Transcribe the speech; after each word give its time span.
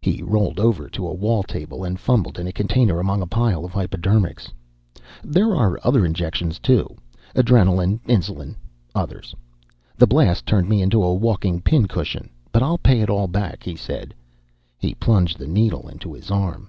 He 0.00 0.22
rolled 0.22 0.60
over 0.60 0.88
to 0.88 1.04
a 1.08 1.12
wall 1.12 1.42
table 1.42 1.82
and 1.82 1.98
fumbled 1.98 2.38
in 2.38 2.46
a 2.46 2.52
container 2.52 3.00
among 3.00 3.20
a 3.22 3.26
pile 3.26 3.64
of 3.64 3.72
hypodermics. 3.72 4.52
"There 5.24 5.52
are 5.52 5.80
other 5.82 6.06
injections, 6.06 6.60
too. 6.60 6.96
Adrenalin, 7.34 7.98
insulin. 8.06 8.54
Others. 8.94 9.34
The 9.96 10.06
Blast 10.06 10.46
turned 10.46 10.68
me 10.68 10.80
into 10.80 11.02
a 11.02 11.12
walking 11.12 11.60
pin 11.60 11.88
cushion. 11.88 12.30
But 12.52 12.62
I'll 12.62 12.78
pay 12.78 13.00
it 13.00 13.10
all 13.10 13.26
back," 13.26 13.64
he 13.64 13.74
said. 13.74 14.14
He 14.78 14.94
plunged 14.94 15.38
the 15.40 15.48
needle 15.48 15.88
into 15.88 16.12
his 16.12 16.30
arm. 16.30 16.68